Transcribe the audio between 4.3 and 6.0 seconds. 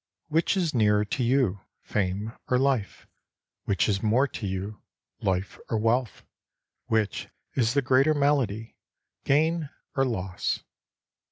you, life or